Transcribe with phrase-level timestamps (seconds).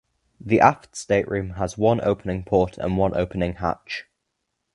[0.39, 4.05] The aft stateroom has one opening port and one opening hatch.